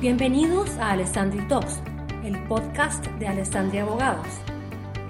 [0.00, 1.80] Bienvenidos a Alessandri Talks,
[2.22, 4.26] el podcast de Alessandria Abogados.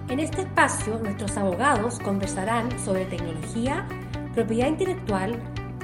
[0.08, 3.84] En este espacio, nuestros abogados conversarán sobre tecnología,
[4.32, 5.42] propiedad intelectual,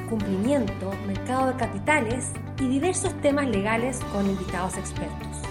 [0.09, 2.31] cumplimiento, mercado de capitales
[2.61, 5.43] y diversos temas legales con invitados expertos.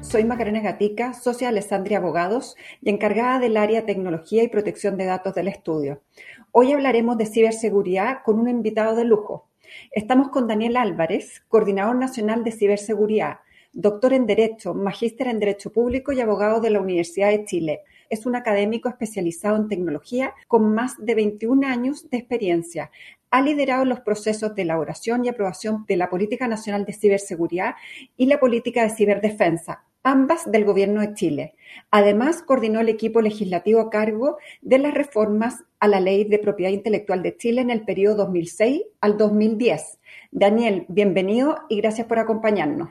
[0.00, 5.04] Soy Macarena Gatica, socia de Alessandria Abogados y encargada del área Tecnología y Protección de
[5.04, 6.02] Datos del estudio.
[6.50, 9.47] Hoy hablaremos de ciberseguridad con un invitado de lujo.
[9.90, 13.40] Estamos con Daniel Álvarez, coordinador nacional de ciberseguridad,
[13.72, 17.80] doctor en Derecho, magíster en Derecho Público y abogado de la Universidad de Chile.
[18.10, 22.90] Es un académico especializado en tecnología con más de 21 años de experiencia.
[23.30, 27.74] Ha liderado los procesos de elaboración y aprobación de la Política Nacional de Ciberseguridad
[28.16, 31.54] y la Política de Ciberdefensa, ambas del Gobierno de Chile.
[31.90, 36.72] Además, coordinó el equipo legislativo a cargo de las reformas a la Ley de Propiedad
[36.72, 39.98] Intelectual de Chile en el periodo 2006 al 2010.
[40.30, 42.90] Daniel, bienvenido y gracias por acompañarnos.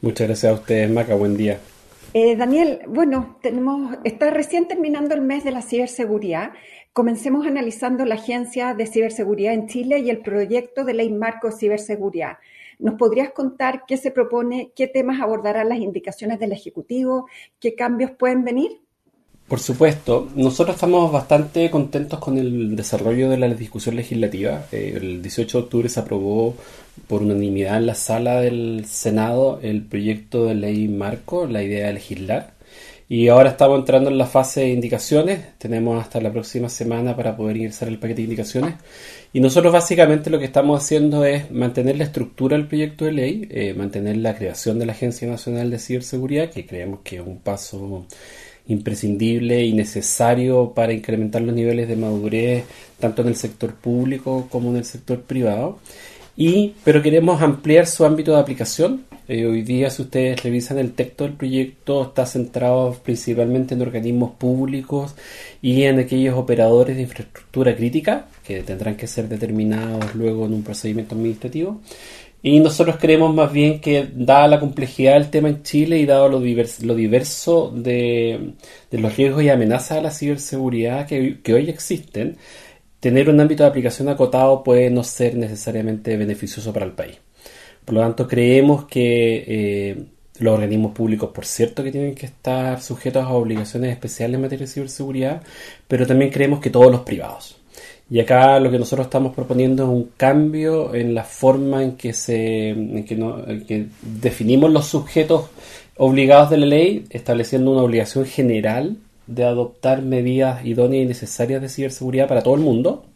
[0.00, 1.14] Muchas gracias a ustedes, Maca.
[1.14, 1.58] Buen día.
[2.14, 6.52] Eh, Daniel, bueno, tenemos, está recién terminando el mes de la ciberseguridad.
[6.92, 11.56] Comencemos analizando la Agencia de Ciberseguridad en Chile y el proyecto de ley marco de
[11.56, 12.36] ciberseguridad.
[12.82, 17.28] ¿Nos podrías contar qué se propone, qué temas abordarán las indicaciones del Ejecutivo,
[17.60, 18.80] qué cambios pueden venir?
[19.46, 24.64] Por supuesto, nosotros estamos bastante contentos con el desarrollo de la discusión legislativa.
[24.72, 26.56] Eh, el 18 de octubre se aprobó
[27.06, 31.92] por unanimidad en la sala del Senado el proyecto de ley marco, la idea de
[31.92, 32.51] legislar.
[33.12, 35.58] Y ahora estamos entrando en la fase de indicaciones.
[35.58, 38.76] Tenemos hasta la próxima semana para poder ingresar el paquete de indicaciones.
[39.34, 43.48] Y nosotros básicamente lo que estamos haciendo es mantener la estructura del proyecto de ley,
[43.50, 47.36] eh, mantener la creación de la Agencia Nacional de Ciberseguridad, que creemos que es un
[47.36, 48.06] paso
[48.66, 52.64] imprescindible y necesario para incrementar los niveles de madurez
[52.98, 55.80] tanto en el sector público como en el sector privado.
[56.36, 60.92] Y, pero queremos ampliar su ámbito de aplicación eh, hoy día, si ustedes revisan el
[60.94, 65.14] texto del proyecto, está centrado principalmente en organismos públicos
[65.62, 70.64] y en aquellos operadores de infraestructura crítica que tendrán que ser determinados luego en un
[70.64, 71.80] procedimiento administrativo.
[72.42, 76.28] Y nosotros creemos más bien que, dada la complejidad del tema en Chile y dado
[76.28, 78.54] lo, diverso, de,
[78.90, 82.36] los riesgos y amenazas a la ciberseguridad que hoy existen,
[83.02, 87.18] tener un ámbito de aplicación acotado puede no ser necesariamente beneficioso para el país.
[87.84, 90.04] Por lo tanto, creemos que eh,
[90.38, 94.66] los organismos públicos, por cierto, que tienen que estar sujetos a obligaciones especiales en materia
[94.66, 95.42] de ciberseguridad,
[95.88, 97.56] pero también creemos que todos los privados.
[98.08, 102.12] Y acá lo que nosotros estamos proponiendo es un cambio en la forma en que
[102.12, 105.46] se en que, definimos los sujetos
[105.96, 108.96] obligados de la ley, estableciendo una obligación general
[109.34, 113.06] de adoptar medidas idóneas y necesarias de ciberseguridad para todo el mundo,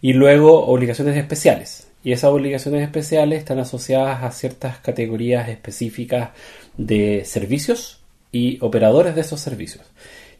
[0.00, 6.30] y luego obligaciones especiales y esas obligaciones especiales están asociadas a ciertas categorías específicas
[6.76, 8.00] de servicios
[8.30, 9.84] y operadores de esos servicios.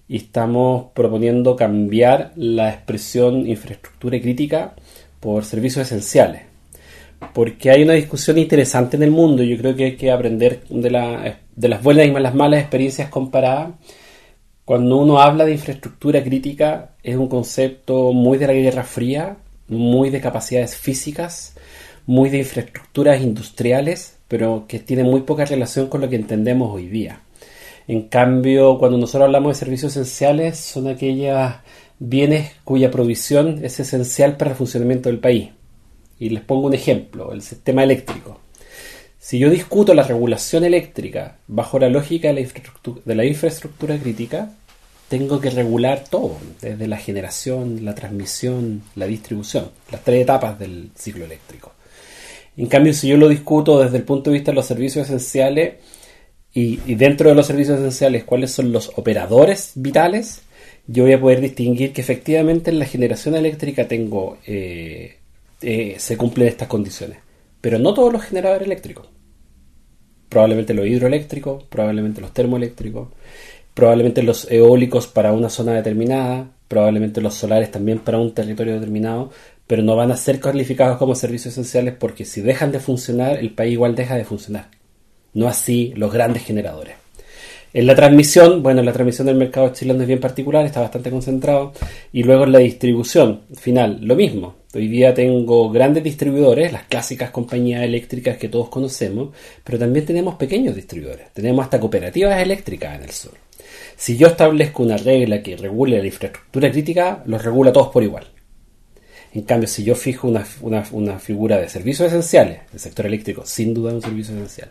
[0.06, 4.74] Y estamos proponiendo cambiar la expresión infraestructura crítica
[5.20, 6.42] por servicios esenciales.
[7.32, 9.42] Porque hay una discusión interesante en el mundo.
[9.42, 13.70] Yo creo que hay que aprender de, de las buenas y las malas experiencias comparadas.
[14.64, 19.36] Cuando uno habla de infraestructura crítica, es un concepto muy de la Guerra Fría,
[19.68, 21.54] muy de capacidades físicas,
[22.06, 26.88] muy de infraestructuras industriales, pero que tiene muy poca relación con lo que entendemos hoy
[26.88, 27.20] día.
[27.86, 31.52] En cambio, cuando nosotros hablamos de servicios esenciales, son aquellos
[31.98, 35.50] bienes cuya provisión es esencial para el funcionamiento del país.
[36.18, 38.40] Y les pongo un ejemplo, el sistema eléctrico.
[39.24, 44.52] Si yo discuto la regulación eléctrica bajo la lógica de la infraestructura, crítica,
[45.08, 50.90] tengo que regular todo, desde la generación, la transmisión, la distribución, las tres etapas del
[50.94, 51.72] ciclo eléctrico.
[52.58, 55.76] En cambio, si yo lo discuto desde el punto de vista de los servicios esenciales
[56.52, 60.42] y, dentro de los servicios esenciales cuáles son los operadores vitales,
[60.86, 65.16] yo voy a poder distinguir que efectivamente en la generación eléctrica tengo eh,
[65.62, 67.20] eh, se cumplen estas condiciones,
[67.62, 69.13] pero no todos los generadores eléctricos.
[70.34, 73.06] Probablemente los hidroeléctricos, probablemente los termoeléctricos,
[73.72, 79.30] probablemente los eólicos para una zona determinada, probablemente los solares también para un territorio determinado,
[79.68, 83.54] pero no van a ser calificados como servicios esenciales porque si dejan de funcionar, el
[83.54, 84.70] país igual deja de funcionar.
[85.34, 86.96] No así los grandes generadores.
[87.72, 91.74] En la transmisión, bueno, la transmisión del mercado chileno es bien particular, está bastante concentrado.
[92.12, 94.56] Y luego en la distribución final, lo mismo.
[94.76, 99.32] Hoy día tengo grandes distribuidores, las clásicas compañías eléctricas que todos conocemos,
[99.62, 101.32] pero también tenemos pequeños distribuidores.
[101.32, 103.34] Tenemos hasta cooperativas eléctricas en el sur.
[103.96, 108.26] Si yo establezco una regla que regule la infraestructura crítica, los regula todos por igual.
[109.32, 110.44] En cambio, si yo fijo una,
[110.92, 114.70] una, figura de servicios esenciales, el sector eléctrico sin duda es un servicio esencial,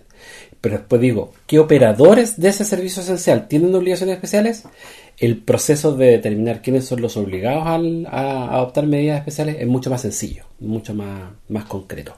[0.62, 4.64] pero después digo, ¿qué operadores de ese servicio esencial tienen obligaciones especiales?
[5.18, 7.66] El proceso de determinar quiénes son los obligados
[8.08, 12.16] a adoptar medidas especiales es mucho más sencillo, mucho más, más concreto.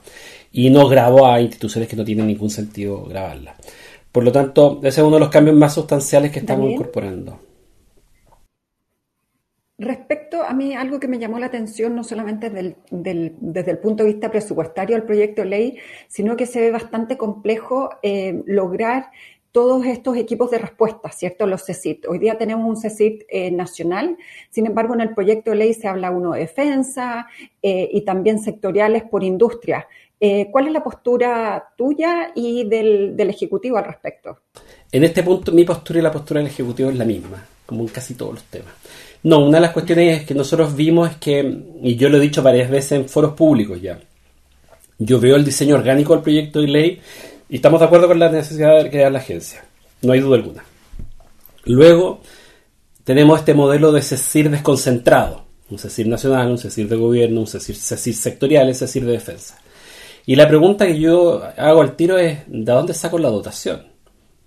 [0.52, 3.56] Y no grabo a instituciones que no tienen ningún sentido grabarlas.
[4.12, 7.40] Por lo tanto, ese es uno de los cambios más sustanciales que estamos incorporando.
[9.78, 14.14] Respecto a mí, algo que me llamó la atención, no solamente desde el punto de
[14.14, 15.78] vista presupuestario del proyecto de ley,
[16.08, 19.12] sino que se ve bastante complejo eh, lograr
[19.56, 21.48] todos estos equipos de respuesta, ¿cierto?
[21.48, 22.07] Los CECIT.
[22.10, 24.18] Hoy día tenemos un CECIT eh, nacional,
[24.50, 27.28] sin embargo, en el proyecto de ley se habla uno de defensa
[27.63, 29.88] eh, y también sectoriales por industria.
[30.52, 34.40] ¿Cuál es la postura tuya y del, del Ejecutivo al respecto?
[34.92, 37.90] En este punto, mi postura y la postura del Ejecutivo es la misma, como en
[37.90, 38.74] casi todos los temas.
[39.24, 42.42] No, una de las cuestiones que nosotros vimos es que, y yo lo he dicho
[42.42, 44.00] varias veces en foros públicos ya,
[44.98, 47.01] yo veo el diseño orgánico del proyecto de ley
[47.50, 49.66] y estamos de acuerdo con la necesidad de crear la agencia,
[50.02, 50.64] no hay duda alguna.
[51.66, 52.22] Luego
[53.04, 57.76] tenemos este modelo de CECIR desconcentrado, un CECIR nacional, un CECIR de gobierno, un CECIR,
[57.76, 59.58] CECIR sectorial, un CECIR de defensa.
[60.26, 63.84] Y la pregunta que yo hago al tiro es, ¿de dónde saco la dotación?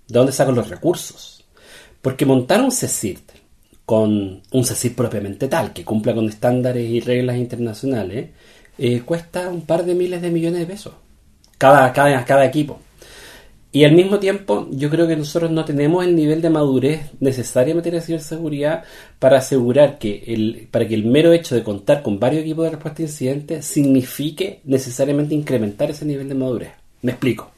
[0.08, 1.44] ¿De dónde saco los recursos?
[2.02, 3.18] Porque montar un CECIR
[3.84, 8.30] con un CECIR propiamente tal, que cumpla con estándares y reglas internacionales,
[8.76, 10.94] eh, cuesta un par de miles de millones de pesos.
[11.58, 12.80] Cada, cada, cada equipo.
[13.70, 17.72] Y al mismo tiempo, yo creo que nosotros no tenemos el nivel de madurez necesario
[17.72, 18.84] en materia de ciberseguridad
[19.18, 22.70] para asegurar que el, para que el mero hecho de contar con varios equipos de
[22.70, 26.70] respuesta a incidentes signifique necesariamente incrementar ese nivel de madurez.
[27.02, 27.50] Me explico.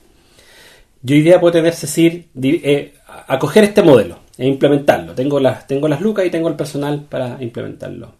[1.02, 2.94] Yo hoy puedo tener CECIR, eh,
[3.28, 5.14] acoger este modelo e implementarlo.
[5.14, 8.14] Tengo las, tengo las lucas y tengo el personal para implementarlo.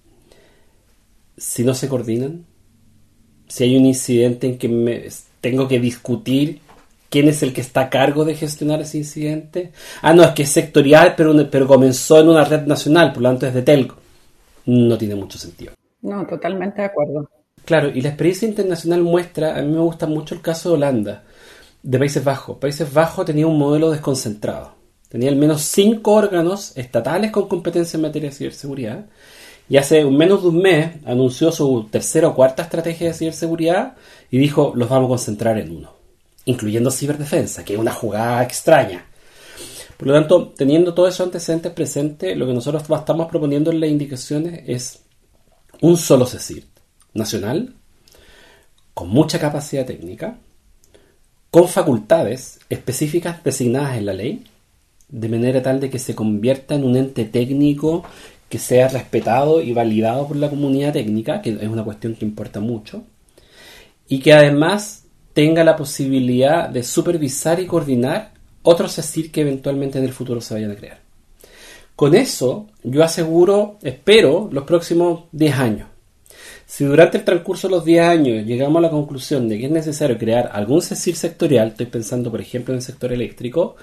[1.37, 2.47] Si no se coordinan,
[3.49, 5.09] si hay un incidente en que me,
[5.41, 6.61] tengo que discutir
[7.11, 9.73] quién es el que está a cargo de gestionar ese incidente.
[10.01, 13.29] Ah, no, es que es sectorial, pero, pero comenzó en una red nacional, por lo
[13.29, 13.97] tanto es de telco.
[14.67, 15.73] No tiene mucho sentido.
[16.03, 17.29] No, totalmente de acuerdo.
[17.65, 21.25] Claro, y la experiencia internacional muestra, a mí me gusta mucho el caso de Holanda,
[21.83, 22.59] de Países Bajos.
[22.59, 24.75] Países Bajos tenía un modelo desconcentrado.
[25.09, 29.07] Tenía al menos cinco órganos estatales con competencia en materia de ciberseguridad.
[29.69, 33.97] Y hace menos de un mes anunció su tercera o cuarta estrategia de ciberseguridad
[34.31, 35.93] y dijo, los vamos a concentrar en uno,
[36.45, 39.07] incluyendo ciberdefensa, que es una jugada extraña.
[39.97, 43.91] Por lo tanto, teniendo todos esos antecedentes presentes, lo que nosotros estamos proponiendo en las
[43.91, 45.01] indicaciones es
[45.83, 46.65] un solo CECIR
[47.15, 47.75] nacional,
[48.95, 50.39] con mucha capacidad técnica,
[51.51, 54.45] con facultades específicas designadas en la ley,
[55.09, 58.05] de manera tal de que se convierta en un ente técnico
[58.49, 62.61] que sea respetado y validado por la comunidad técnica, que es una cuestión que importa
[62.61, 63.05] mucho,
[64.09, 65.00] y que además
[65.33, 68.33] tenga la posibilidad de supervisar y coordinar
[68.63, 70.99] otros CECIR que eventualmente en el futuro se vayan a crear.
[71.97, 75.89] Con eso, yo aseguro, espero, los próximos 10 años.
[76.67, 79.73] Si durante el transcurso de los 10 años llegamos a la conclusión de que es
[79.73, 83.77] necesario crear algún CECIR sectorial, estoy pensando por ejemplo en el sector eléctrico,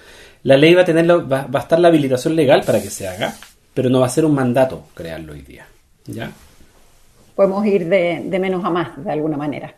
[0.43, 3.35] la ley va a, tener va, a estar la habilitación legal para que se haga,
[3.73, 5.67] pero no va a ser un mandato crearlo hoy día.
[6.05, 6.31] ¿Ya?
[7.35, 9.75] Podemos ir de, menos a más, de alguna manera.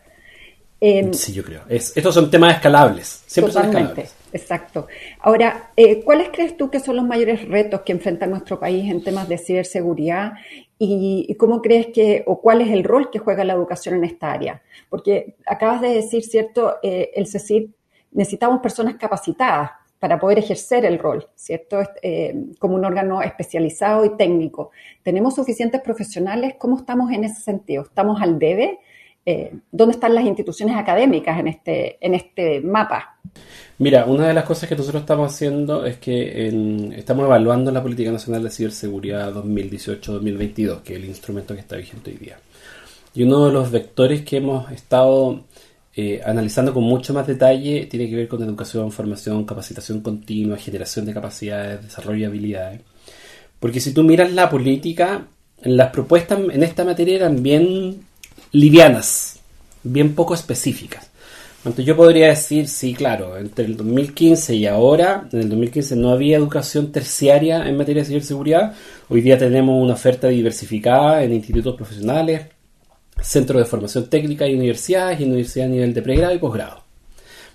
[0.80, 1.62] Em, sí, yo creo.
[1.68, 3.22] estos son temas escalables.
[3.26, 4.14] Siempre son escalables.
[4.32, 4.86] Exacto.
[5.18, 9.02] Ahora, eh, ¿cuáles crees tú que son los mayores retos que enfrenta nuestro país en
[9.02, 10.32] temas de ciberseguridad?
[10.78, 14.32] Y, cómo crees que, o cuál es el rol que juega la educación en esta
[14.32, 14.62] área?
[14.88, 16.76] Porque acabas de decir, ¿cierto?
[16.82, 17.74] Eh, el CECIP,
[18.12, 21.82] necesitamos personas capacitadas para poder ejercer el rol, ¿cierto?
[22.00, 24.70] Eh, como un órgano especializado y técnico.
[25.02, 26.54] ¿Tenemos suficientes profesionales?
[26.58, 27.82] ¿Cómo estamos en ese sentido?
[27.82, 28.78] ¿Estamos al debe?
[29.26, 33.18] Eh, ¿Dónde están las instituciones académicas en este, en este mapa?
[33.78, 36.48] Mira, una de las cosas que nosotros estamos haciendo es que
[36.96, 42.10] estamos evaluando la Política Nacional de Ciberseguridad 2018-2022, que es el instrumento que está vigente
[42.10, 42.38] hoy día.
[43.14, 45.44] Y uno de los vectores que hemos estado
[45.96, 51.04] eh, analizando con mucho más detalle, tiene que ver con educación, formación, capacitación continua, generación
[51.04, 52.80] de capacidades, desarrollo de habilidades.
[53.58, 55.26] Porque si tú miras la política,
[55.62, 58.06] las propuestas en esta materia eran bien
[58.52, 59.40] livianas,
[59.82, 61.10] bien poco específicas.
[61.58, 66.10] Entonces yo podría decir, sí, claro, entre el 2015 y ahora, en el 2015 no
[66.10, 68.74] había educación terciaria en materia de ciberseguridad,
[69.10, 72.46] hoy día tenemos una oferta diversificada en institutos profesionales,
[73.20, 76.82] centros de formación técnica y universidades y universidades a nivel de pregrado y posgrado.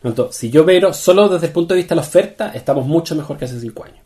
[0.03, 3.15] Por si yo veo solo desde el punto de vista de la oferta, estamos mucho
[3.15, 4.04] mejor que hace cinco años.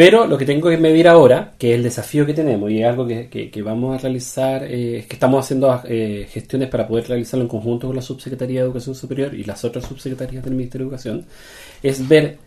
[0.00, 2.88] Pero lo que tengo que medir ahora, que es el desafío que tenemos y es
[2.88, 7.50] algo que, vamos a realizar, eh, que estamos haciendo eh, gestiones para poder realizarlo en
[7.50, 11.26] conjunto con la Subsecretaría de Educación Superior y las otras subsecretarías del Ministerio de Educación,
[11.82, 12.38] es ver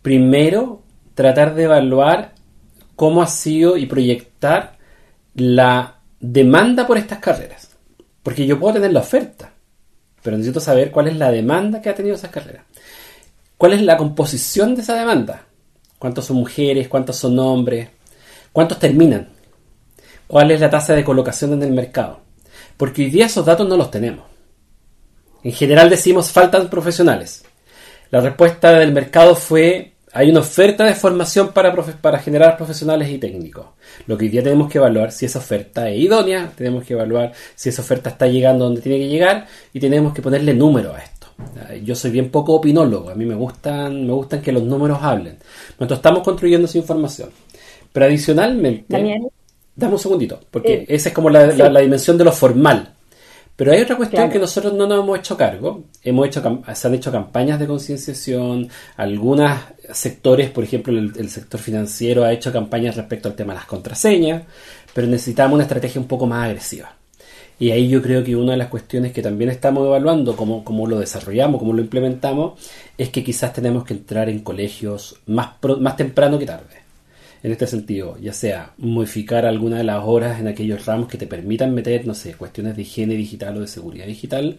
[0.00, 2.32] primero, tratar de evaluar
[2.96, 4.78] cómo ha sido y proyectar
[5.34, 7.76] la demanda por estas carreras.
[8.22, 9.52] Porque yo puedo tener la oferta,
[10.22, 12.64] pero necesito saber cuál es la demanda que ha tenido esas carreras.
[13.58, 15.48] ¿Cuál es la composición de esa demanda?
[16.02, 16.88] ¿Cuántos son mujeres?
[16.88, 17.88] ¿Cuántos son hombres?
[18.50, 19.28] ¿Cuántos terminan?
[20.26, 22.18] ¿Cuál es la tasa de colocación en el mercado?
[22.76, 24.24] Porque hoy día esos datos no los tenemos.
[25.44, 27.44] En general decimos faltan profesionales.
[28.10, 33.66] La respuesta del mercado fue hay una oferta de formación para, generar profesionales y técnicos.
[34.08, 37.32] Lo que hoy día tenemos que evaluar si esa oferta es idónea, tenemos que evaluar
[37.54, 40.98] si esa oferta está llegando donde tiene que llegar y tenemos que ponerle número a
[40.98, 41.21] esto.
[41.84, 45.38] Yo soy bien poco opinólogo, a mí me gustan, me gustan que los números hablen.
[45.78, 47.30] Nosotros estamos construyendo esa información.
[47.92, 49.28] Pero adicionalmente, Daniel.
[49.76, 52.94] dame un segundito, porque esa es como la, dimensión de lo formal.
[53.54, 55.84] Pero hay otra cuestión que nosotros no nos hemos hecho cargo.
[56.02, 59.52] Hemos hecho, se han hecho campañas de concienciación, algunos
[59.92, 64.42] sectores, por ejemplo, el, sector financiero ha hecho campañas respecto al tema de las contraseñas,
[64.94, 66.96] pero necesitamos una estrategia un poco más agresiva.
[67.62, 70.88] Y ahí yo creo que una de las cuestiones que también estamos evaluando, cómo, cómo
[70.88, 72.60] lo desarrollamos, cómo lo implementamos,
[72.98, 76.82] es que quizás tenemos que entrar en colegios más, más temprano que tarde.
[77.40, 81.28] En este sentido, ya sea modificar alguna de las horas en aquellos ramos que te
[81.28, 84.58] permitan meter, no sé, cuestiones de higiene digital o de seguridad digital,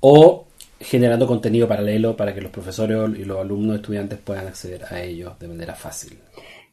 [0.00, 0.44] o
[0.78, 5.38] generando contenido paralelo para que los profesores y los alumnos estudiantes puedan acceder a ellos
[5.38, 6.18] de manera fácil.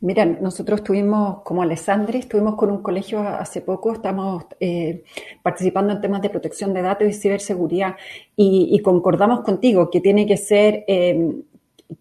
[0.01, 5.03] Mira, nosotros estuvimos, como Alessandri, estuvimos con un colegio hace poco, estamos eh,
[5.43, 7.97] participando en temas de protección de datos y ciberseguridad
[8.33, 11.33] y, concordamos contigo que tiene que ser, eh,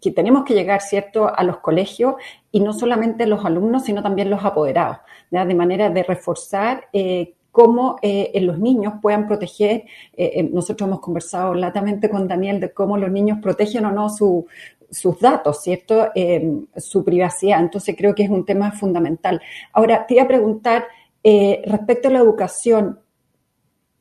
[0.00, 2.14] que tenemos que llegar, ¿cierto?, a los colegios
[2.52, 4.98] y no solamente los alumnos, sino también los apoderados,
[5.32, 7.96] de manera de reforzar eh, cómo
[8.34, 9.86] los niños puedan proteger.
[10.52, 14.46] nosotros hemos conversado latamente con Daniel de cómo los niños protegen o no su,
[14.90, 16.08] sus datos, ¿cierto?
[16.14, 17.60] Eh, su privacidad.
[17.60, 19.40] Entonces creo que es un tema fundamental.
[19.72, 20.86] Ahora, te iba a preguntar
[21.22, 23.00] eh, respecto a la educación.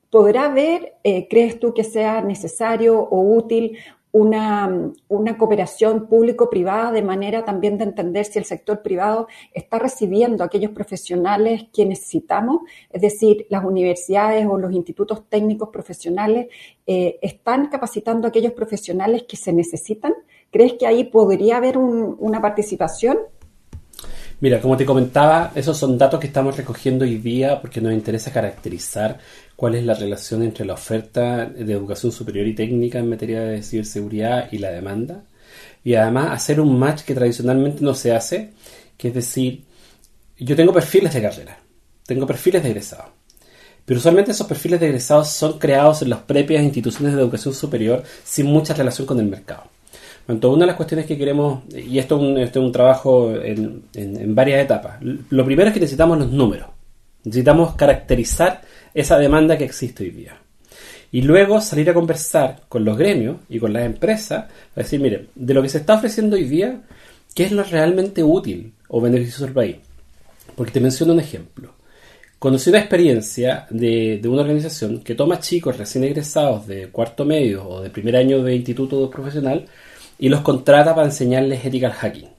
[0.09, 3.77] ¿Podrá haber, eh, crees tú que sea necesario o útil
[4.13, 10.41] una, una cooperación público-privada de manera también de entender si el sector privado está recibiendo
[10.41, 16.47] a aquellos profesionales que necesitamos, es decir, las universidades o los institutos técnicos profesionales
[16.85, 20.13] están capacitando a aquellos profesionales que se necesitan.
[20.51, 23.17] ¿Crees que ahí podría haber una participación?
[24.39, 28.31] Mira, como te comentaba, esos son datos que estamos recogiendo hoy día porque nos interesa
[28.31, 29.17] caracterizar
[29.55, 33.63] cuál es la relación entre la oferta de educación superior y técnica en materia de
[33.63, 35.23] ciberseguridad y la demanda.
[35.83, 38.51] Y además hacer un match que tradicionalmente no se hace,
[38.95, 39.63] que es decir,
[40.37, 41.57] yo tengo perfiles de carrera,
[42.05, 43.07] tengo perfiles de egresados.
[43.85, 48.03] Pero usualmente esos perfiles de egresados son creados en las propias instituciones de educación superior
[48.23, 49.76] sin mucha relación con el mercado.
[50.27, 54.97] Entonces, una de las cuestiones que queremos, y esto es un, trabajo en, varias etapas,
[55.01, 56.67] lo primero es que necesitamos los números.
[57.23, 58.61] Necesitamos caracterizar
[58.93, 60.37] esa demanda que existe hoy día.
[61.13, 65.27] Y luego salir a conversar con los gremios y con las empresas, a decir, mire,
[65.33, 66.81] de lo que se está ofreciendo hoy día,
[67.33, 69.77] ¿qué es lo realmente útil o beneficioso al país?
[70.55, 71.73] Porque te menciono un ejemplo.
[72.37, 77.67] Conocí una experiencia de, de, una organización que toma chicos recién egresados de cuarto medio
[77.67, 79.65] o de primer año de instituto profesional
[80.19, 82.29] y los contrata para enseñarles ethical hacking,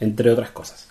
[0.00, 0.88] entre otras cosas.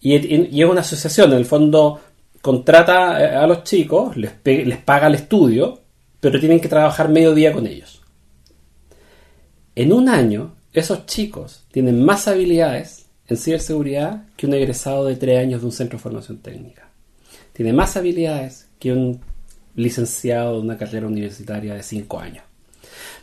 [0.00, 2.00] Y, es una asociación, en el fondo
[2.40, 5.80] contrata eh, a los chicos, les, les paga el estudio,
[6.20, 8.00] pero tienen que trabajar medio día con ellos.
[9.74, 15.38] En un año, esos chicos tienen más habilidades en ciberseguridad que un egresado de tres
[15.38, 16.88] años de un centro de formación técnica.
[17.52, 19.20] Tiene más habilidades que un
[19.76, 22.44] licenciado de una carrera universitaria de cinco años.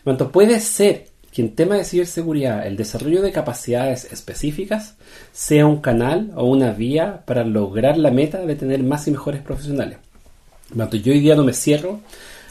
[0.04, 4.96] Cuanto puede ser que en tema de ciberseguridad el desarrollo de capacidades específicas
[5.34, 9.44] sea un canal o una vía para lograr la meta de tener más y mejores
[9.44, 10.00] profesionales.
[10.74, 12.01] yo hoy día no me cierro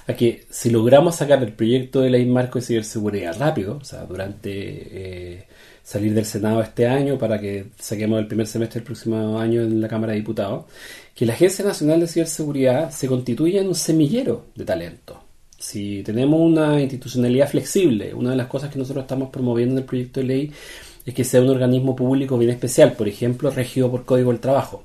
[0.07, 4.05] a que si logramos sacar el proyecto de ley marco de ciberseguridad rápido, o sea,
[4.05, 5.47] durante eh,
[5.83, 9.81] salir del Senado este año para que saquemos el primer semestre del próximo año en
[9.81, 10.66] la Cámara de Diputados,
[11.12, 15.25] que la Agencia Nacional de Ciberseguridad se constituya en un semillero de talento
[15.67, 19.85] si tenemos una institucionalidad flexible, una de las cosas que nosotros estamos promoviendo en el
[19.85, 20.53] proyecto de ley
[21.05, 24.85] es que sea un organismo público bien especial, por ejemplo, regido por Código del Trabajo.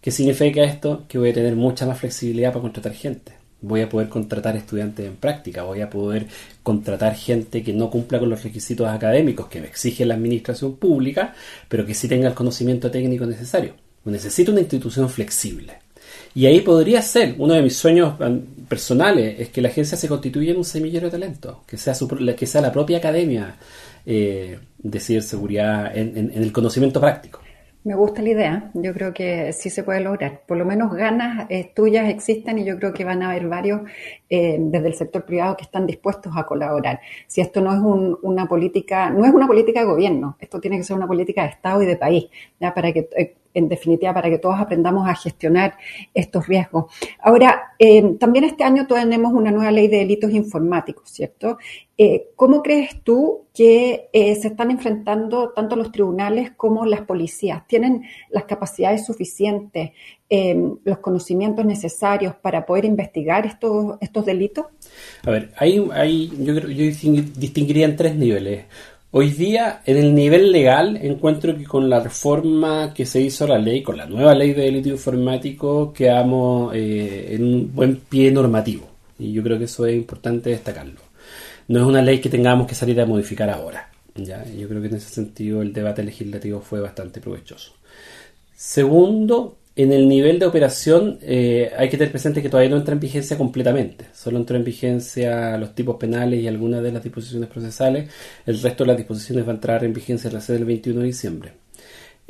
[0.00, 1.04] ¿Qué significa esto?
[1.06, 3.34] Que voy a tener mucha más flexibilidad para contratar gente.
[3.62, 6.26] voy a poder contratar estudiantes en práctica, voy a poder
[6.64, 11.34] contratar gente que no cumpla con los requisitos académicos que me exige la administración pública,
[11.68, 13.74] pero que sí tenga el conocimiento técnico necesario.
[14.04, 15.74] Necesito una institución flexible.
[16.34, 18.14] Y ahí podría ser, uno de mis sueños
[18.68, 21.94] personales es que la agencia se constituya en un semillero de talento, que sea,
[22.36, 23.56] que sea la propia academia
[24.06, 27.40] eh, de ciberseguridad en el conocimiento práctico.
[27.82, 30.42] Me gusta la idea, yo creo que sí se puede lograr.
[30.46, 33.80] Por lo menos ganas eh, tuyas existen y yo creo que van a haber varios
[34.28, 37.00] eh, desde el sector privado que están dispuestos a colaborar.
[37.26, 37.80] Si esto no es
[38.22, 41.48] una política, no es una política de gobierno, esto tiene que ser una política de
[41.48, 42.26] Estado y de país,
[42.60, 45.76] ya para que eh, en definitiva, para que todos aprendamos a gestionar
[46.14, 46.86] estos riesgos.
[47.20, 51.58] Ahora, eh, también este año tenemos una nueva ley de delitos informáticos, ¿cierto?
[51.98, 57.66] Eh, ¿Cómo crees tú que eh, se están enfrentando tanto los tribunales como las policías?
[57.66, 59.90] ¿Tienen las capacidades suficientes,
[60.84, 64.66] los conocimientos necesarios para poder investigar estos, estos delitos?
[65.24, 66.84] A ver, hay, yo, yo
[67.36, 68.66] distinguiría en tres niveles.
[69.12, 73.48] Hoy día, en el nivel legal, encuentro que con la reforma que se hizo a
[73.48, 78.30] la ley, con la nueva ley de delito informático, quedamos eh, en un buen pie
[78.30, 78.88] normativo.
[79.18, 81.00] Y yo creo que eso es importante destacarlo.
[81.66, 83.90] No es una ley que tengamos que salir a modificar ahora.
[84.14, 84.44] ¿ya?
[84.44, 87.72] Yo creo que en ese sentido el debate legislativo fue bastante provechoso.
[88.54, 92.94] Segundo, en el nivel de operación eh, hay que tener presente que todavía no entra
[92.94, 94.06] en vigencia completamente.
[94.12, 98.10] Solo entró en vigencia los tipos penales y algunas de las disposiciones procesales.
[98.46, 101.00] El resto de las disposiciones va a entrar en vigencia a la sede del 21
[101.00, 101.52] de diciembre.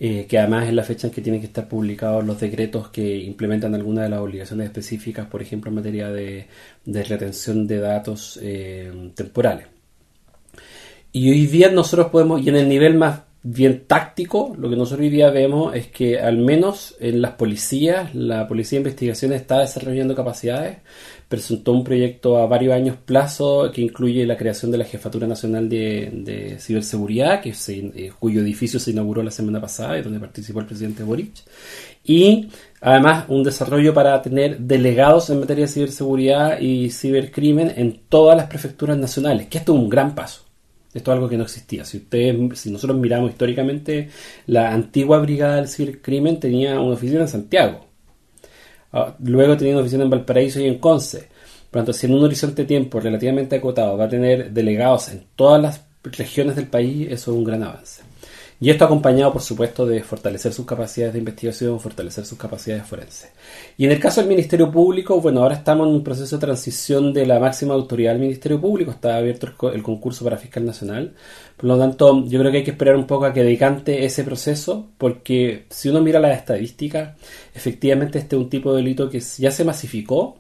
[0.03, 3.19] Eh, que además es la fecha en que tienen que estar publicados los decretos que
[3.19, 6.47] implementan algunas de las obligaciones específicas, por ejemplo, en materia de,
[6.87, 9.67] retención de datos eh, temporales.
[11.13, 15.01] Y hoy día nosotros podemos, y en el nivel más bien táctico, lo que nosotros
[15.01, 19.61] hoy día vemos es que al menos en las policías, la Policía de Investigaciones está
[19.61, 20.79] desarrollando capacidades,
[21.27, 25.69] presentó un proyecto a varios años plazo que incluye la creación de la Jefatura Nacional
[25.71, 30.67] de, Ciberseguridad, que eh, cuyo edificio se inauguró la semana pasada y donde participó el
[30.67, 31.33] presidente Boric,
[32.05, 32.49] y
[32.83, 38.49] además un desarrollo para tener delegados en materia de ciberseguridad y cibercrimen en todas las
[38.49, 40.50] prefecturas nacionales, que esto es un gran paso.
[40.93, 41.85] Esto es algo que no existía.
[41.85, 44.09] Si ustedes, si nosotros miramos históricamente,
[44.47, 47.87] la antigua brigada del cibercrimen tenía una oficina en Santiago.
[48.93, 51.29] Ah, luego tenía una oficina en Valparaíso y en Conce.
[51.71, 55.11] Por lo tanto, si en un horizonte de tiempo relativamente acotado va a tener delegados
[55.11, 58.10] en todas las regiones del país, eso es un gran avance.
[58.63, 63.31] Y esto acompañado, por supuesto, de fortalecer sus capacidades de investigación, fortalecer sus capacidades forenses.
[63.79, 67.15] Y en el caso del Ministerio Público, bueno, ahora estamos en un proceso de transición
[67.15, 71.15] de la máxima autoridad del Ministerio Público, está abierto el, concurso para fiscal nacional.
[71.57, 74.25] Por lo tanto, yo creo que hay que esperar un poco a que decante ese
[74.25, 77.17] proceso, porque si uno mira las estadísticas,
[77.55, 80.37] efectivamente este es un tipo de delito que ya se masificó,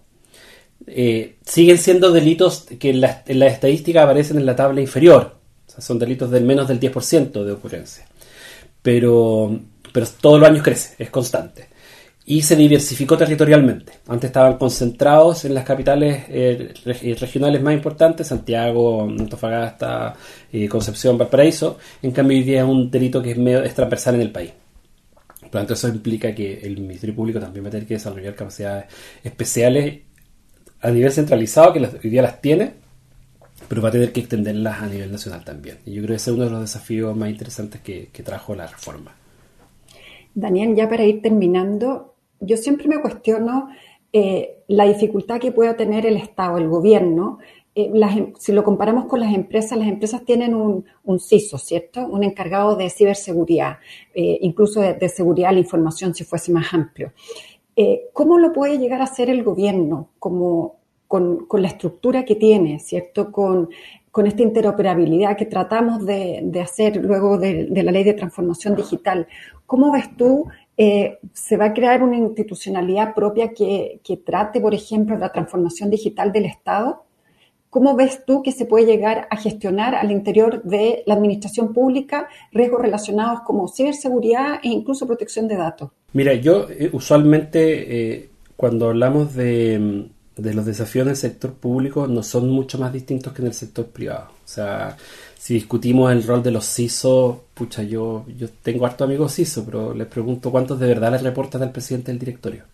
[0.86, 5.39] eh, siguen siendo delitos que en la, en estadística aparecen en la tabla inferior.
[5.80, 8.04] Son delitos del menos del 10% de ocurrencia
[8.82, 9.58] pero,
[9.92, 11.68] pero todos los años crece, es constante.
[12.26, 13.92] Y se diversificó territorialmente.
[14.06, 20.14] Antes estaban concentrados en las capitales eh, eh, regionales más importantes, Santiago, Antofagasta,
[20.52, 21.78] eh, Concepción, Valparaíso.
[22.02, 24.52] En cambio, hoy día es un delito que es, medio, transversal en el país.
[25.40, 28.36] Por lo tanto, eso implica que el Ministerio Público también va a tener que desarrollar
[28.36, 28.84] capacidades
[29.24, 30.00] especiales
[30.82, 32.74] a nivel centralizado, que hoy día las tiene,
[33.70, 35.78] pero va a tener que extenderlas a nivel nacional también.
[35.86, 38.66] Y yo creo que ese es uno de los desafíos más interesantes que, trajo la
[38.66, 39.14] reforma.
[40.34, 43.68] Daniel, ya para ir terminando, yo siempre me cuestiono
[44.12, 47.38] eh, la dificultad que pueda tener el Estado, el gobierno.
[47.76, 52.04] Eh, em, si lo comparamos con las empresas, las empresas tienen un, un CISO, ¿cierto?
[52.08, 53.78] Un encargado de ciberseguridad,
[54.12, 57.12] eh, incluso de, seguridad de la información si fuese más amplio.
[58.12, 60.79] ¿Cómo lo puede llegar a hacer el gobierno como
[61.10, 63.32] con, la estructura que tiene, ¿cierto?
[63.32, 63.68] Con,
[64.24, 69.26] esta interoperabilidad que tratamos de, hacer luego de, la ley de transformación digital.
[69.66, 70.46] ¿Cómo ves tú,
[70.76, 76.30] eh, se va a crear una institucionalidad propia que, trate, por ejemplo, la transformación digital
[76.30, 77.02] del Estado?
[77.70, 82.28] ¿Cómo ves tú que se puede llegar a gestionar al interior de la administración pública
[82.52, 85.90] riesgos relacionados como ciberseguridad e incluso protección de datos?
[86.12, 92.06] Mira, yo eh, usualmente eh, cuando hablamos de de los desafíos en el sector público
[92.06, 94.28] no son mucho más distintos que en el sector privado.
[94.44, 94.96] O sea,
[95.38, 99.94] si discutimos el rol de los CISO, pucha, yo, yo tengo harto amigos CISO, pero
[99.94, 102.64] les pregunto cuántos de verdad les reportan al presidente del directorio.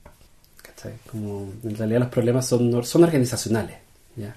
[0.63, 0.93] ¿Cachai?
[1.11, 3.77] Como en realidad los problemas son, son organizacionales.
[4.17, 4.35] ¿ya?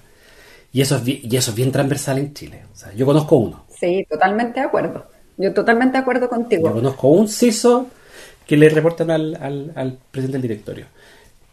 [0.72, 2.62] Y, eso es y eso es bien transversal en Chile.
[2.72, 3.64] O sea, yo conozco uno.
[3.78, 5.06] Sí, totalmente de acuerdo.
[5.36, 6.68] Yo totalmente de acuerdo contigo.
[6.68, 7.86] Yo conozco un CISO
[8.46, 10.86] que le reportan al, al, al presidente del directorio.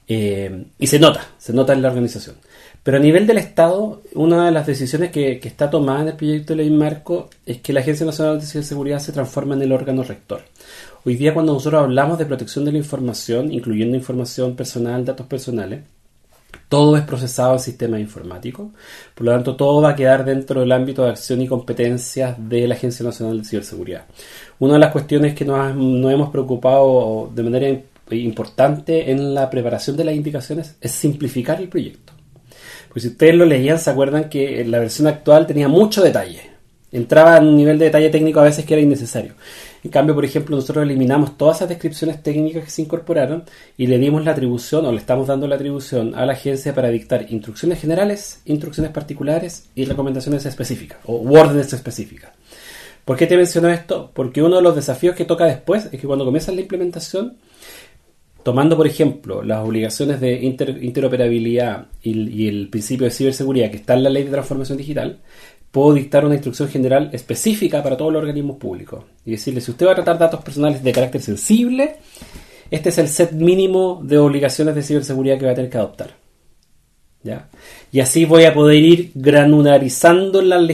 [0.07, 2.37] Eh, y se nota, se nota en la organización.
[2.87, 6.53] Pero a nivel del Estado, una de las decisiones que, está tomada en el proyecto
[6.53, 10.03] de ley marco es que la Agencia Nacional de Ciberseguridad se transforma en el órgano
[10.03, 10.43] rector.
[11.03, 15.81] Hoy día cuando nosotros hablamos de protección de la información, incluyendo información personal, datos personales,
[16.69, 18.69] todo es procesado en sistemas informáticos,
[19.13, 22.69] por lo tanto todo va a quedar dentro del ámbito de acción y competencias de
[22.69, 24.05] la Agencia Nacional de Ciberseguridad.
[24.59, 29.97] Una de las cuestiones que nos, nos hemos preocupado de manera importante en la preparación
[29.97, 32.13] de las indicaciones es simplificar el proyecto.
[32.89, 36.41] Pues si ustedes lo leían, se acuerdan que la versión actual tenía mucho detalle.
[36.91, 39.33] Entraba en un nivel de detalle técnico a veces que era innecesario.
[39.83, 43.43] En cambio, por ejemplo, nosotros eliminamos todas esas descripciones técnicas que se incorporaron
[43.77, 46.89] y le dimos la atribución, o le estamos dando la atribución a la agencia para
[46.89, 52.31] dictar instrucciones generales, instrucciones particulares y recomendaciones específicas, o órdenes específicas.
[53.03, 54.11] ¿Por qué te menciono esto?
[54.13, 57.37] Porque uno de los desafíos que toca después es que cuando comienza la implementación,
[58.47, 60.35] tomando, por ejemplo, las obligaciones de
[60.81, 65.19] interoperabilidad y, el principio de ciberseguridad que está en la ley de transformación digital,
[65.69, 69.87] puedo dictar una instrucción general específica para todos los organismos públicos y decirle, si usted
[69.87, 71.97] va a tratar datos personales de carácter sensible,
[72.71, 76.15] este es el set mínimo de obligaciones de ciberseguridad que va a tener que adoptar.
[77.23, 77.49] ¿Ya?
[77.91, 80.65] Y así voy a poder ir granularizando la,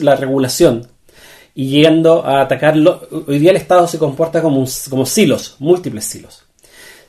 [0.00, 0.86] la regulación
[1.54, 3.06] y llegando a atacarlo.
[3.26, 6.44] Hoy día el Estado se comporta como, como silos, múltiples silos.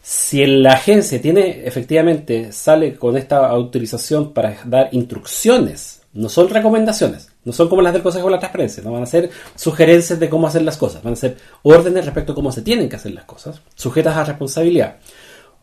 [0.06, 7.30] Si la agencia tiene, efectivamente, sale con esta autorización para dar instrucciones, no son recomendaciones,
[7.46, 10.30] no son como las del Consejo de la Transparencia, no van a ser sugerencias de
[10.30, 13.14] cómo hacer las cosas, van a ser órdenes respecto a cómo se tienen que hacer
[13.14, 14.98] las cosas, sujetas a responsabilidad.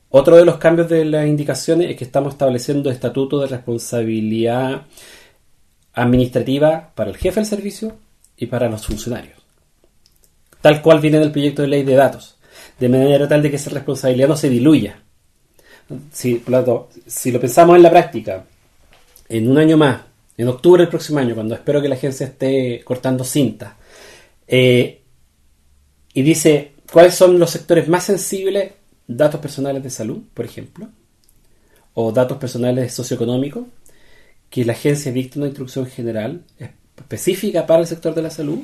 [0.08, 4.86] Otro de los cambios de las indicaciones es que estamos estableciendo estatuto de responsabilidad
[5.92, 7.92] administrativa para el jefe del servicio
[8.38, 9.36] y para los funcionarios,
[10.62, 12.39] tal cual viene del proyecto de ley de datos
[12.80, 15.02] de manera tal de que esa responsabilidad no se diluya.
[16.10, 16.42] Si,
[17.06, 18.46] si lo pensamos en la práctica,
[19.28, 20.00] en un año más,
[20.36, 23.76] en octubre del próximo año, cuando espero que la agencia esté cortando cinta,
[24.46, 25.02] eh,
[26.14, 28.72] y dice cuáles son los sectores más sensibles,
[29.06, 30.88] datos personales de salud, por ejemplo,
[31.94, 33.66] o datos personales socioeconómicos,
[34.48, 36.44] que la agencia dicte una instrucción general
[36.96, 38.60] específica para el sector de la salud,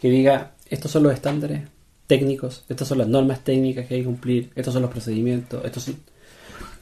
[0.00, 1.62] que diga, estos son los estándares
[2.08, 5.92] técnicos, estas son las normas técnicas que hay que cumplir, estos son los procedimientos, estos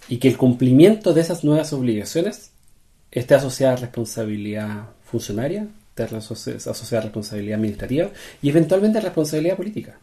[0.08, 2.52] y que el cumplimiento de esas nuevas obligaciones
[3.10, 8.10] esté asociada a responsabilidad funcionaria, esté asociada a responsabilidad administrativa
[8.40, 9.98] y eventualmente a responsabilidad política.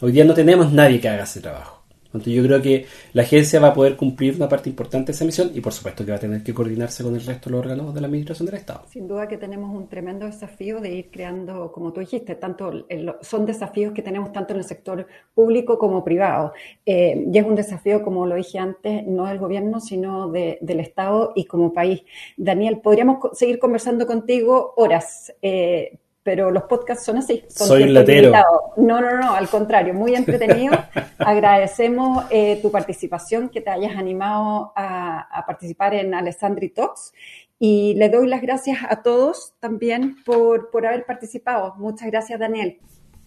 [0.00, 1.77] Hoy día no tenemos nadie que haga ese trabajo.
[2.08, 5.24] Entonces yo creo que la agencia va a poder cumplir una parte importante de esa
[5.24, 7.60] misión y por supuesto que va a tener que coordinarse con el resto de los
[7.60, 8.82] órganos de la Administración del Estado.
[8.88, 12.86] Sin duda que tenemos un tremendo desafío de ir creando, como tú dijiste, tanto
[13.20, 16.52] son desafíos que tenemos tanto en el sector público como privado.
[16.86, 21.32] Eh, y es un desafío, como lo dije antes, no del gobierno, sino del Estado
[21.36, 22.02] y como país.
[22.36, 25.34] Daniel, podríamos seguir conversando contigo horas.
[25.42, 27.42] Eh, pero los podcasts son así.
[27.48, 28.32] Soy un latero.
[28.76, 30.74] No, no, no, al contrario, muy entretenido.
[31.18, 37.14] Agradecemos eh, tu participación, que te hayas animado a, participar en Alessandri Talks
[37.58, 41.74] y le doy las gracias a todos también por, por haber participado.
[41.78, 42.76] Muchas gracias, Daniel.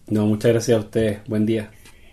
[0.05, 1.27] No, muchas gracias a ustedes.
[1.27, 1.71] Buen día.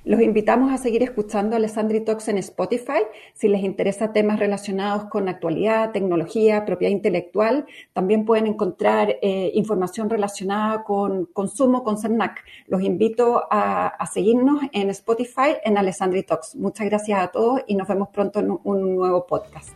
[0.08, 3.02] Los invitamos a seguir escuchando Alessandri Talks en Spotify
[3.34, 7.66] si les interesa temas relacionados con actualidad, tecnología, propiedad intelectual.
[7.92, 12.42] También pueden encontrar eh, información relacionada con consumo con CERNAC.
[12.68, 16.56] Los invito a, seguirnos en Spotify en Alessandri Talks.
[16.56, 19.74] Muchas gracias a todos y nos vemos pronto en un nuevo podcast.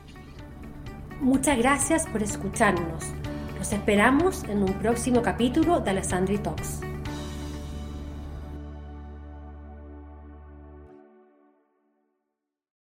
[1.21, 3.05] Muchas gracias por escucharnos.
[3.59, 6.91] Los esperamos en un próximo capítulo de Alessandri Talks.